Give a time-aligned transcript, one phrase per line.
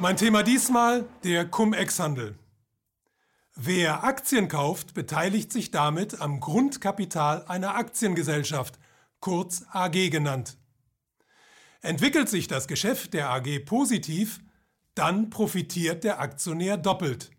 [0.00, 2.38] Mein Thema diesmal der Cum-Ex-Handel.
[3.56, 8.78] Wer Aktien kauft, beteiligt sich damit am Grundkapital einer Aktiengesellschaft,
[9.18, 10.56] kurz AG genannt.
[11.80, 14.38] Entwickelt sich das Geschäft der AG positiv,
[14.94, 17.32] dann profitiert der Aktionär doppelt.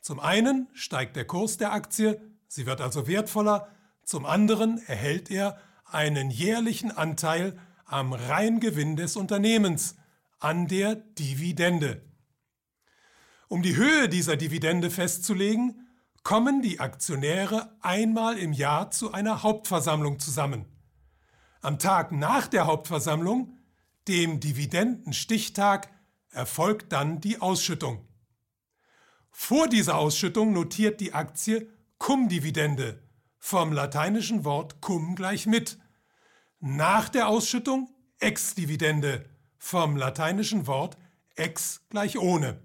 [0.00, 3.68] Zum einen steigt der Kurs der Aktie, sie wird also wertvoller,
[4.02, 9.94] zum anderen erhält er einen jährlichen Anteil am Reingewinn des Unternehmens,
[10.40, 12.02] an der Dividende.
[13.48, 15.86] Um die Höhe dieser Dividende festzulegen,
[16.22, 20.64] kommen die Aktionäre einmal im Jahr zu einer Hauptversammlung zusammen.
[21.60, 23.58] Am Tag nach der Hauptversammlung,
[24.08, 25.90] dem Dividendenstichtag,
[26.30, 28.06] erfolgt dann die Ausschüttung.
[29.30, 31.68] Vor dieser Ausschüttung notiert die Aktie
[31.98, 33.02] Cum-Dividende,
[33.38, 35.78] vom lateinischen Wort cum gleich mit.
[36.60, 39.24] Nach der Ausschüttung Ex-Dividende,
[39.60, 40.96] vom lateinischen Wort
[41.36, 42.60] ex gleich ohne.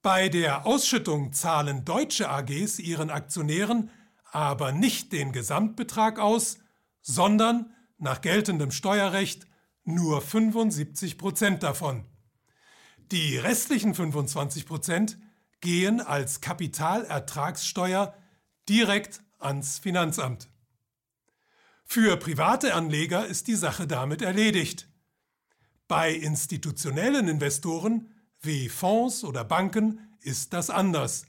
[0.00, 3.90] Bei der Ausschüttung zahlen deutsche AGs ihren Aktionären
[4.30, 6.58] aber nicht den Gesamtbetrag aus,
[7.02, 9.46] sondern nach geltendem Steuerrecht
[9.84, 12.04] nur 75 Prozent davon.
[13.10, 15.18] Die restlichen 25 Prozent
[15.60, 18.14] gehen als Kapitalertragssteuer
[18.68, 20.48] direkt ans Finanzamt.
[21.84, 24.88] Für private Anleger ist die Sache damit erledigt.
[25.88, 31.24] Bei institutionellen Investoren wie Fonds oder Banken ist das anders.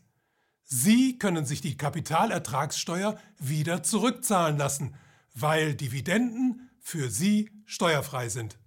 [0.66, 4.96] Sie können sich die Kapitalertragssteuer wieder zurückzahlen lassen,
[5.34, 8.60] weil Dividenden für Sie steuerfrei sind.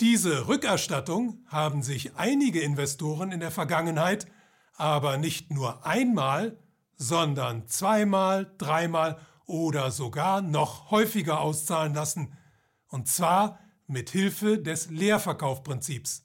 [0.00, 4.28] Diese Rückerstattung haben sich einige Investoren in der Vergangenheit
[4.76, 6.56] aber nicht nur einmal,
[6.94, 12.36] sondern zweimal, dreimal oder sogar noch häufiger auszahlen lassen,
[12.88, 16.24] und zwar mit Hilfe des Leerverkaufprinzips.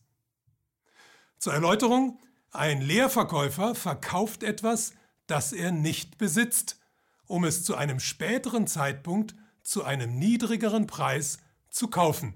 [1.38, 2.20] Zur Erläuterung,
[2.52, 4.94] ein Leerverkäufer verkauft etwas,
[5.28, 6.80] das er nicht besitzt,
[7.26, 11.40] um es zu einem späteren Zeitpunkt zu einem niedrigeren Preis
[11.70, 12.34] zu kaufen.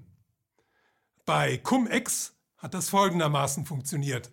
[1.26, 4.30] Bei Cum-Ex hat das folgendermaßen funktioniert.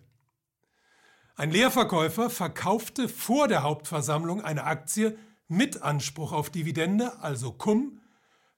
[1.36, 5.18] Ein Leerverkäufer verkaufte vor der Hauptversammlung eine Aktie
[5.48, 8.00] mit Anspruch auf Dividende, also Cum,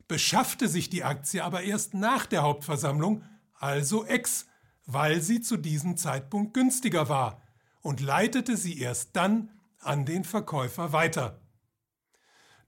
[0.09, 3.25] beschaffte sich die Aktie aber erst nach der Hauptversammlung,
[3.55, 4.47] also Ex,
[4.87, 7.43] weil sie zu diesem Zeitpunkt günstiger war
[7.81, 9.50] und leitete sie erst dann
[9.81, 11.41] an den Verkäufer weiter.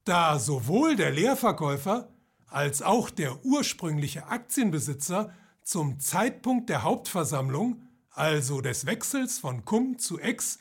[0.04, 2.12] Da sowohl der Leerverkäufer
[2.46, 5.32] als auch der ursprüngliche Aktienbesitzer
[5.62, 10.60] zum Zeitpunkt der Hauptversammlung, also des Wechsels von Cum zu Ex,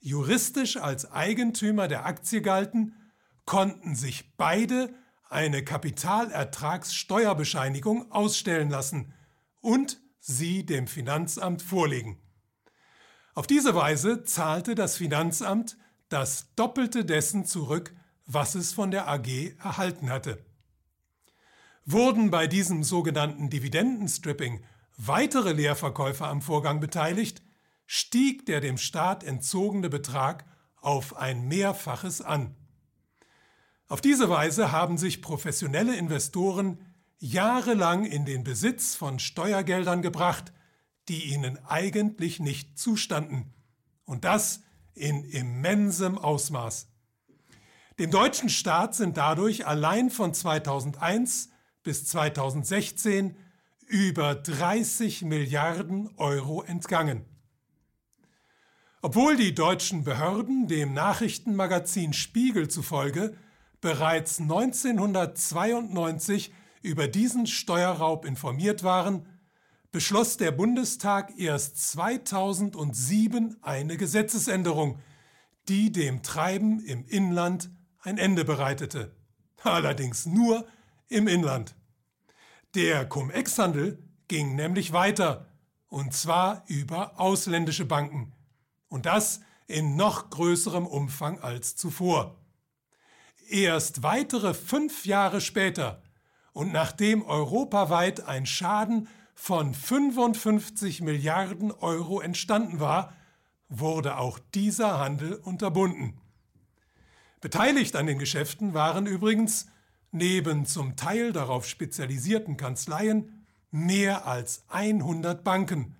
[0.00, 2.96] juristisch als Eigentümer der Aktie galten,
[3.44, 4.92] konnten sich beide
[5.28, 9.12] eine Kapitalertragssteuerbescheinigung ausstellen lassen
[9.60, 12.18] und sie dem Finanzamt vorlegen.
[13.34, 15.76] Auf diese Weise zahlte das Finanzamt
[16.08, 17.94] das Doppelte dessen zurück,
[18.26, 20.44] was es von der AG erhalten hatte.
[21.84, 24.62] Wurden bei diesem sogenannten Dividendenstripping
[24.96, 27.42] weitere Leerverkäufer am Vorgang beteiligt,
[27.86, 30.44] stieg der dem Staat entzogene Betrag
[30.76, 32.54] auf ein Mehrfaches an.
[33.88, 36.78] Auf diese Weise haben sich professionelle Investoren
[37.18, 40.52] jahrelang in den Besitz von Steuergeldern gebracht,
[41.08, 43.54] die ihnen eigentlich nicht zustanden.
[44.04, 44.62] Und das
[44.94, 46.88] in immensem Ausmaß.
[47.98, 51.48] Dem deutschen Staat sind dadurch allein von 2001
[51.82, 53.36] bis 2016
[53.86, 57.24] über 30 Milliarden Euro entgangen.
[59.00, 63.34] Obwohl die deutschen Behörden dem Nachrichtenmagazin Spiegel zufolge
[63.80, 66.52] bereits 1992
[66.82, 69.26] über diesen Steuerraub informiert waren,
[69.90, 75.00] beschloss der Bundestag erst 2007 eine Gesetzesänderung,
[75.68, 77.70] die dem Treiben im Inland
[78.00, 79.16] ein Ende bereitete.
[79.62, 80.66] Allerdings nur
[81.08, 81.74] im Inland.
[82.74, 85.46] Der Cum-Ex-Handel ging nämlich weiter,
[85.88, 88.32] und zwar über ausländische Banken.
[88.88, 92.38] Und das in noch größerem Umfang als zuvor.
[93.48, 96.02] Erst weitere fünf Jahre später
[96.52, 103.14] und nachdem europaweit ein Schaden von 55 Milliarden Euro entstanden war,
[103.70, 106.20] wurde auch dieser Handel unterbunden.
[107.40, 109.68] Beteiligt an den Geschäften waren übrigens
[110.10, 115.96] neben zum Teil darauf spezialisierten Kanzleien mehr als 100 Banken,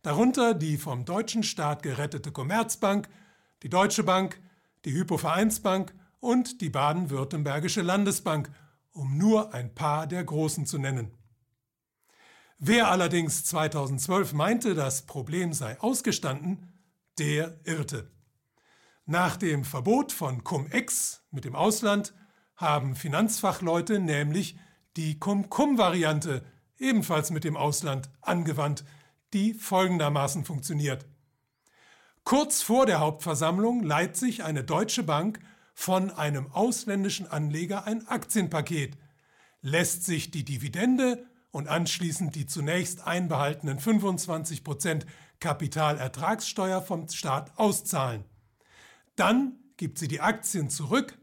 [0.00, 3.10] darunter die vom deutschen Staat gerettete Commerzbank,
[3.62, 4.40] die Deutsche Bank,
[4.86, 8.50] die Hypovereinsbank und die Baden-Württembergische Landesbank,
[8.92, 11.12] um nur ein paar der großen zu nennen.
[12.58, 16.72] Wer allerdings 2012 meinte, das Problem sei ausgestanden,
[17.18, 18.10] der irrte.
[19.04, 22.14] Nach dem Verbot von Cum-Ex mit dem Ausland
[22.56, 24.58] haben Finanzfachleute nämlich
[24.96, 26.44] die Cum-Cum-Variante
[26.78, 28.84] ebenfalls mit dem Ausland angewandt,
[29.32, 31.06] die folgendermaßen funktioniert.
[32.24, 35.38] Kurz vor der Hauptversammlung leiht sich eine deutsche Bank
[35.78, 38.96] von einem ausländischen Anleger ein Aktienpaket,
[39.60, 45.04] lässt sich die Dividende und anschließend die zunächst einbehaltenen 25%
[45.38, 48.24] Kapitalertragssteuer vom Staat auszahlen.
[49.16, 51.18] Dann gibt sie die Aktien zurück,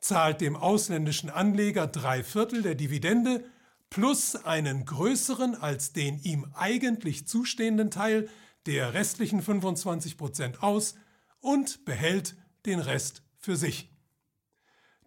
[0.00, 3.44] zahlt dem ausländischen Anleger drei Viertel der Dividende
[3.90, 8.30] plus einen größeren als den ihm eigentlich zustehenden Teil
[8.64, 10.94] der restlichen 25% aus
[11.40, 13.90] und behält den Rest für sich.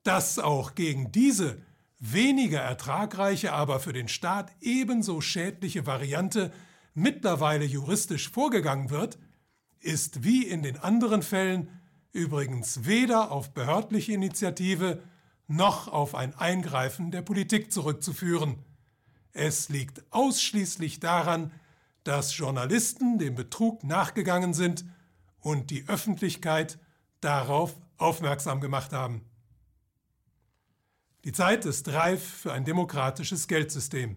[0.03, 1.61] Dass auch gegen diese
[1.99, 6.51] weniger ertragreiche, aber für den Staat ebenso schädliche Variante
[6.93, 9.19] mittlerweile juristisch vorgegangen wird,
[9.79, 11.69] ist wie in den anderen Fällen
[12.11, 15.01] übrigens weder auf behördliche Initiative
[15.47, 18.57] noch auf ein Eingreifen der Politik zurückzuführen.
[19.33, 21.51] Es liegt ausschließlich daran,
[22.03, 24.85] dass Journalisten dem Betrug nachgegangen sind
[25.39, 26.79] und die Öffentlichkeit
[27.21, 29.21] darauf aufmerksam gemacht haben.
[31.23, 34.15] Die Zeit ist reif für ein demokratisches Geldsystem.